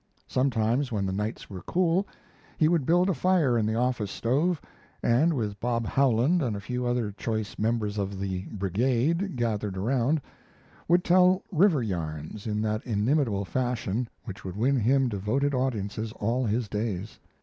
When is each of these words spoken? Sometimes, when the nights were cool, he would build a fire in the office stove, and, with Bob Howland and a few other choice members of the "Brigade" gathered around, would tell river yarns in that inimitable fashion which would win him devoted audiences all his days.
Sometimes, 0.27 0.91
when 0.91 1.05
the 1.05 1.13
nights 1.13 1.47
were 1.47 1.61
cool, 1.61 2.07
he 2.57 2.67
would 2.67 2.87
build 2.87 3.07
a 3.07 3.13
fire 3.13 3.55
in 3.55 3.67
the 3.67 3.75
office 3.75 4.09
stove, 4.09 4.59
and, 5.03 5.35
with 5.35 5.59
Bob 5.59 5.85
Howland 5.85 6.41
and 6.41 6.55
a 6.55 6.59
few 6.59 6.87
other 6.87 7.11
choice 7.11 7.55
members 7.59 7.99
of 7.99 8.19
the 8.19 8.45
"Brigade" 8.47 9.35
gathered 9.35 9.77
around, 9.77 10.19
would 10.87 11.03
tell 11.03 11.43
river 11.51 11.83
yarns 11.83 12.47
in 12.47 12.63
that 12.63 12.83
inimitable 12.83 13.45
fashion 13.45 14.09
which 14.23 14.43
would 14.43 14.57
win 14.57 14.77
him 14.79 15.07
devoted 15.07 15.53
audiences 15.53 16.11
all 16.13 16.45
his 16.45 16.67
days. 16.67 17.19